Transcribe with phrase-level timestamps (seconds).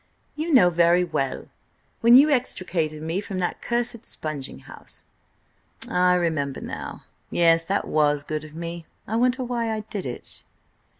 [0.35, 1.49] "You know very well.
[1.99, 5.05] When you extricated me from that cursed sponging house."
[5.87, 7.03] "I remember now.
[7.29, 8.87] Yes, that was good of me.
[9.07, 10.41] I wonder why I did it?"